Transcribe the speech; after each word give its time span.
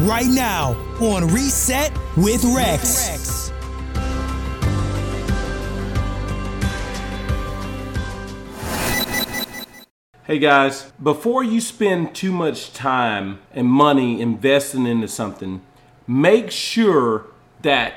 right 0.00 0.26
now 0.26 0.72
on 1.00 1.28
Reset 1.28 1.92
with 2.16 2.44
Rex. 2.44 3.50
Hey 10.24 10.38
guys, 10.38 10.92
before 11.02 11.44
you 11.44 11.60
spend 11.60 12.14
too 12.14 12.32
much 12.32 12.72
time 12.72 13.40
and 13.52 13.66
money 13.66 14.20
investing 14.20 14.86
into 14.86 15.08
something, 15.08 15.60
make 16.06 16.50
sure 16.50 17.26
that 17.62 17.94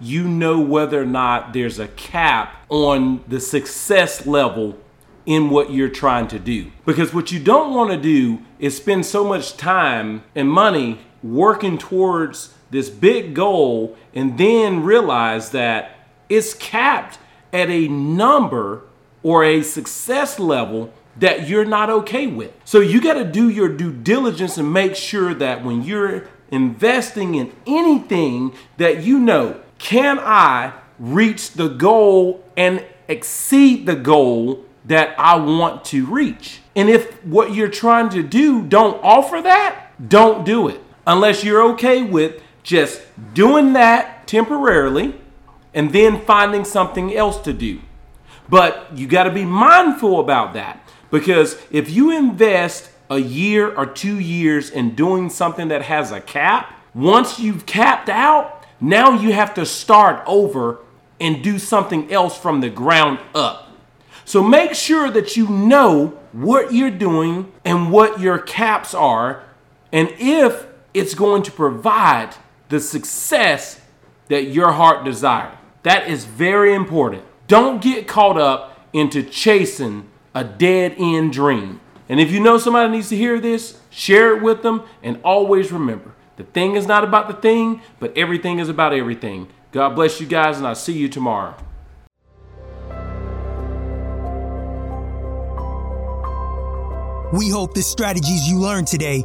you 0.00 0.26
know 0.26 0.60
whether 0.60 1.02
or 1.02 1.06
not 1.06 1.52
there's 1.52 1.78
a 1.78 1.88
cap 1.88 2.56
on 2.68 3.22
the 3.28 3.40
success 3.40 4.26
level 4.26 4.78
in 5.26 5.50
what 5.50 5.72
you're 5.72 5.88
trying 5.88 6.28
to 6.28 6.38
do. 6.38 6.70
Because 6.84 7.12
what 7.12 7.32
you 7.32 7.40
don't 7.40 7.74
want 7.74 7.90
to 7.90 7.96
do 7.96 8.40
is 8.58 8.76
spend 8.76 9.04
so 9.04 9.24
much 9.24 9.56
time 9.56 10.22
and 10.34 10.48
money 10.48 11.00
working 11.34 11.78
towards 11.78 12.54
this 12.70 12.90
big 12.90 13.34
goal 13.34 13.96
and 14.14 14.38
then 14.38 14.82
realize 14.82 15.50
that 15.50 15.96
it's 16.28 16.54
capped 16.54 17.18
at 17.52 17.70
a 17.70 17.88
number 17.88 18.82
or 19.22 19.44
a 19.44 19.62
success 19.62 20.38
level 20.38 20.92
that 21.18 21.48
you're 21.48 21.64
not 21.64 21.88
okay 21.88 22.26
with. 22.26 22.52
So 22.64 22.80
you 22.80 23.00
got 23.00 23.14
to 23.14 23.24
do 23.24 23.48
your 23.48 23.68
due 23.68 23.92
diligence 23.92 24.58
and 24.58 24.72
make 24.72 24.96
sure 24.96 25.32
that 25.34 25.64
when 25.64 25.82
you're 25.82 26.28
investing 26.50 27.34
in 27.34 27.52
anything 27.66 28.54
that 28.76 29.02
you 29.02 29.18
know, 29.18 29.60
can 29.78 30.18
I 30.18 30.74
reach 30.98 31.52
the 31.52 31.68
goal 31.68 32.44
and 32.56 32.84
exceed 33.08 33.86
the 33.86 33.96
goal 33.96 34.64
that 34.84 35.14
I 35.18 35.36
want 35.36 35.84
to 35.86 36.06
reach. 36.06 36.60
And 36.74 36.88
if 36.88 37.24
what 37.24 37.54
you're 37.54 37.68
trying 37.68 38.08
to 38.10 38.22
do 38.22 38.62
don't 38.62 39.02
offer 39.02 39.40
that, 39.42 39.92
don't 40.08 40.44
do 40.44 40.68
it. 40.68 40.80
Unless 41.06 41.44
you're 41.44 41.62
okay 41.72 42.02
with 42.02 42.42
just 42.62 43.02
doing 43.32 43.74
that 43.74 44.26
temporarily 44.26 45.14
and 45.72 45.92
then 45.92 46.20
finding 46.24 46.64
something 46.64 47.14
else 47.14 47.40
to 47.42 47.52
do. 47.52 47.80
But 48.48 48.96
you 48.96 49.06
got 49.06 49.24
to 49.24 49.30
be 49.30 49.44
mindful 49.44 50.20
about 50.20 50.54
that 50.54 50.88
because 51.10 51.56
if 51.70 51.90
you 51.90 52.10
invest 52.16 52.90
a 53.08 53.18
year 53.18 53.74
or 53.74 53.86
two 53.86 54.18
years 54.18 54.70
in 54.70 54.94
doing 54.94 55.30
something 55.30 55.68
that 55.68 55.82
has 55.82 56.10
a 56.10 56.20
cap, 56.20 56.72
once 56.94 57.38
you've 57.38 57.66
capped 57.66 58.08
out, 58.08 58.64
now 58.80 59.20
you 59.20 59.32
have 59.32 59.54
to 59.54 59.66
start 59.66 60.22
over 60.26 60.80
and 61.20 61.42
do 61.42 61.58
something 61.58 62.12
else 62.12 62.36
from 62.36 62.60
the 62.60 62.70
ground 62.70 63.18
up. 63.34 63.68
So 64.24 64.42
make 64.42 64.74
sure 64.74 65.10
that 65.10 65.36
you 65.36 65.48
know 65.48 66.18
what 66.32 66.72
you're 66.72 66.90
doing 66.90 67.52
and 67.64 67.92
what 67.92 68.20
your 68.20 68.38
caps 68.38 68.92
are, 68.92 69.44
and 69.92 70.12
if 70.18 70.66
it's 70.96 71.14
going 71.14 71.42
to 71.42 71.52
provide 71.52 72.34
the 72.68 72.80
success 72.80 73.80
that 74.28 74.44
your 74.44 74.72
heart 74.72 75.04
desires. 75.04 75.56
That 75.82 76.08
is 76.08 76.24
very 76.24 76.74
important. 76.74 77.22
Don't 77.46 77.82
get 77.82 78.08
caught 78.08 78.38
up 78.38 78.88
into 78.92 79.22
chasing 79.22 80.08
a 80.34 80.42
dead 80.42 80.94
end 80.98 81.32
dream. 81.32 81.80
And 82.08 82.18
if 82.18 82.30
you 82.32 82.40
know 82.40 82.56
somebody 82.56 82.90
needs 82.90 83.10
to 83.10 83.16
hear 83.16 83.38
this, 83.38 83.78
share 83.90 84.36
it 84.36 84.42
with 84.42 84.62
them 84.62 84.84
and 85.02 85.20
always 85.22 85.70
remember 85.70 86.12
the 86.36 86.44
thing 86.44 86.76
is 86.76 86.86
not 86.86 87.02
about 87.04 87.28
the 87.28 87.34
thing, 87.34 87.80
but 87.98 88.16
everything 88.16 88.58
is 88.58 88.68
about 88.68 88.92
everything. 88.92 89.48
God 89.72 89.94
bless 89.94 90.20
you 90.20 90.26
guys, 90.26 90.58
and 90.58 90.66
I'll 90.66 90.74
see 90.74 90.92
you 90.92 91.08
tomorrow. 91.08 91.54
We 97.32 97.48
hope 97.48 97.74
the 97.74 97.82
strategies 97.82 98.48
you 98.48 98.58
learned 98.58 98.86
today 98.86 99.24